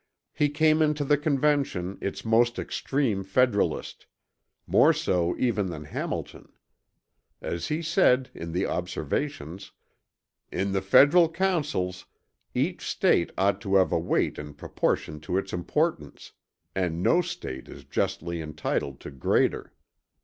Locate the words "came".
0.49-0.81